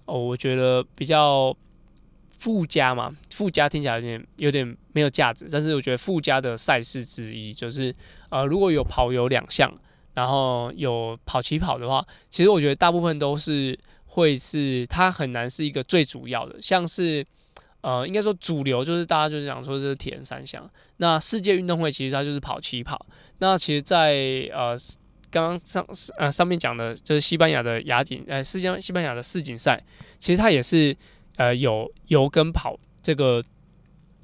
[0.03, 1.55] 哦，我觉得比较
[2.37, 7.95] 附加嘛，附加听起来有点有点没有价值，但是我觉得附加的赛事之一就是
[8.27, 9.73] 呃，如果有跑有两项，
[10.17, 17.25] 然后有跑起跑的话，其实我觉得大部分都是会是它很难是一个最主要的，像是。
[17.81, 20.69] 呃，应该说主流就是大家就是讲说这是铁人三项。
[20.97, 23.05] 那世界运动会其实它就是跑起跑。
[23.37, 24.11] 那其实在，
[24.49, 24.75] 在呃
[25.29, 25.87] 刚刚上
[26.17, 29.81] 呃上面讲的就是西班牙的亚锦呃世界西班牙的世锦赛，
[30.19, 30.93] 其实它也是
[31.37, 33.41] 呃有游跟跑这个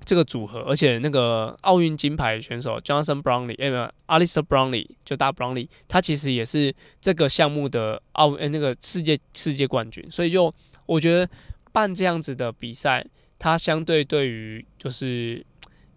[0.05, 10.05] 这个组合，而且那个奥运金牌选手 Johnson Brownlee，哎、欸、不，Alistair Brownlee 就大 Brownlee，他其实也是这个项目的奥呃那个世界世界冠军。
[10.11, 10.53] 所以就
[10.85, 11.29] 我觉得
[11.71, 13.05] 办这样子的比赛。
[13.39, 15.45] 它相对对于就是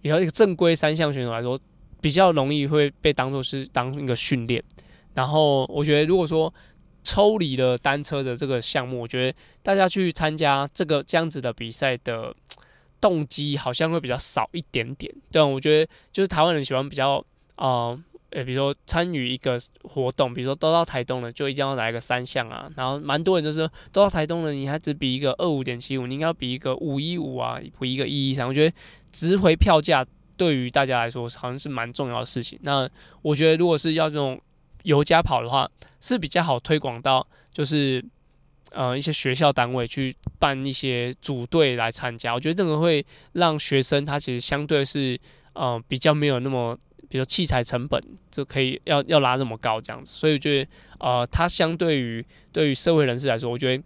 [0.02, 1.56] 比较一个正规三项选手来说，
[2.00, 4.60] 比较容易会被当做是当一个训练。
[5.14, 6.52] 然后我觉得，如果说
[7.04, 12.34] 抽离了单车的这个项目，我觉得大家去参加这个这样子的比赛的
[13.00, 15.12] 动机好像会比较少一点点。
[15.30, 17.24] 对，我觉得就是台湾人喜欢比较
[17.56, 17.98] 啊。
[18.30, 22.68] 呃，比如说参与一个活动，比如说都到台东了，就一定要来个三项啊。
[22.76, 23.60] 然后蛮多人就是
[23.92, 28.46] 都到台东了，你还只比一个二五点七五，你应该要比一个五一五啊，比一个一一三。
[28.46, 28.76] 我觉得
[29.12, 30.04] 值回票价
[30.36, 32.58] 对于大家来说好像是蛮重要的事情。
[32.62, 32.86] 那
[33.22, 34.38] 我觉得如果是要这种
[34.82, 35.70] 游加跑的话，
[36.00, 38.04] 是比较好推广到，就是
[38.72, 42.34] 呃一些学校单位去办一些组队来参加。
[42.34, 45.18] 我觉得这个会让学生他其实相对是
[45.54, 46.78] 呃比较没有那么。
[47.08, 48.02] 比如器材成本
[48.32, 53.84] 就可以要要拉这么高这样子，所以我觉得呃，它相对于对于社会人士来说，我觉得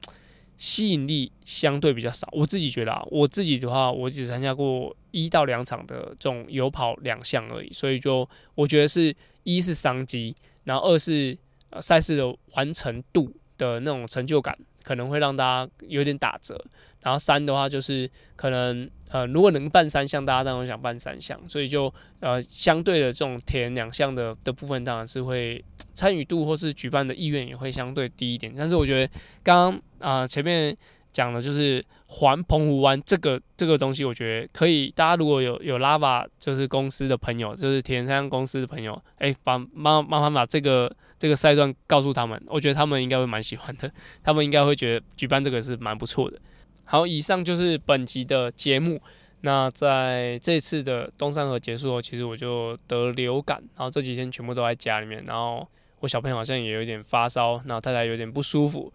[0.57, 2.27] 吸引力相对比较少。
[2.33, 11.37] 我自己觉得啊，我自己的话，我只参加过一到两场的这种游跑两项而已，所以就我觉得是一是商机，然后二是
[11.79, 16.63] 赛事的完成度的那种成就感，可能会让大家有点打折。
[17.03, 25.65] 然后三的话就是可能呃，如果能办三项，大家当然想办三项，所以就呃相对的这种填两项的的部分，当然是会
[25.95, 28.53] 参与度或是举办的意愿也会相对低一点。
[28.55, 29.11] 但是我觉得
[29.43, 30.77] 刚刚啊前面
[31.13, 43.91] 讲的就是环澎湖湾这个这个东西，我觉得可以，大家如果有有 Lava 就是公司的朋友，就是铁人三项公司的朋友，哎，把麻麻烦把这个这个赛段告诉他们，我觉得他们应该会蛮喜欢的，
[44.23, 46.39] 他们应该会觉得举办这个是蛮不错的。
[46.85, 49.01] 好，以上就是本集的节目。
[49.43, 55.25] 那在这次的东山河结束后，其实我就得流感，然后这几天全部都在家里面。
[55.25, 55.67] 然后
[56.01, 58.93] 我小朋友好像也有点发烧，然后太太有点不舒服，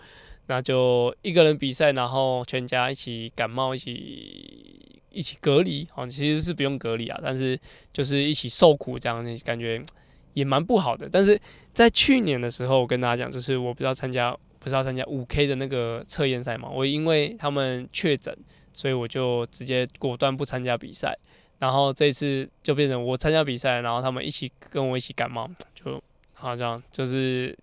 [0.48, 5.88] 那就一个人比赛，然后全家一起感冒，一起一起隔离。
[5.92, 7.60] 好，其实是不用隔离啊，但是
[7.92, 9.84] 就是一起受苦，这样感觉
[10.34, 11.10] 也蛮不好的。
[11.12, 11.40] 但是
[11.74, 14.36] 在去年的时候，我跟大家讲，就是我不知道参加。
[14.58, 16.68] 不是要参加五 K 的那个测验赛嘛？
[16.68, 18.36] 我因为他们确诊，
[18.74, 21.16] 所以我就直接果断不参加比赛。
[21.60, 26.02] 然后这次就变成我参加比赛，然后他们一起跟我一起感冒，就
[26.34, 27.56] 好像就是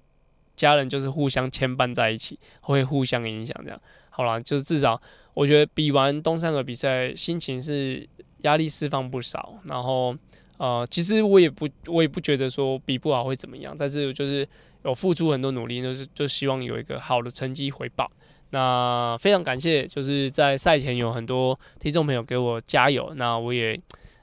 [0.57, 3.81] 家人就是互相牵绊在一起，会互相影响这样。
[4.11, 5.01] 好了，就是至少
[5.35, 9.55] 我觉得比完东山河比赛，心情是压力释放不少。
[9.65, 10.17] 然后
[10.59, 14.49] 呃，其实我也不我也不觉得说比不好会怎么样，但是就是。
[14.85, 18.11] 有付出很多努力，就是就希望有一个好的成绩回报。
[18.51, 23.13] 那非常感谢，就是在赛前有很多听众朋友给我加油。
[23.15, 23.81] 那我也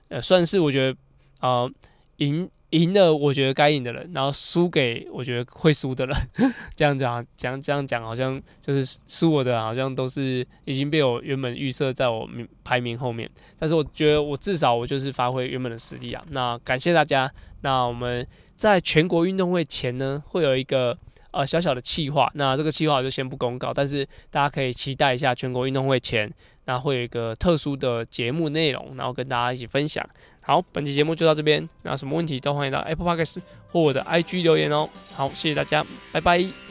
[0.10, 0.98] 呃算是我觉得
[1.40, 1.66] 啊
[2.18, 6.16] 赢赢了，我觉得该赢的人，然后输给我觉得会输的人。
[6.76, 13.30] 这样讲讲这样讲，好像就是输我的，好像都是已经被我原本预设在我名排名后面。
[13.58, 16.24] 但是我觉得我至少我就是发挥原本的实力啊。
[16.30, 17.32] 那感谢大家。
[17.62, 18.28] 那我们。
[18.60, 20.98] 在全国运动会前呢，会有一个
[21.32, 26.30] 呃小小的企划，那这个企划就先不公告，但是大家可以期待一下全国运动会前，
[26.70, 30.08] 那会有一个特殊的节目内容，然后跟大家一起分享。
[30.44, 33.42] 好，本期节目就到这边，那什么问题都欢迎到 Apple Podcast
[33.72, 34.88] 或我的 IG 留言哦。
[35.16, 36.69] 好，谢谢大家，拜拜。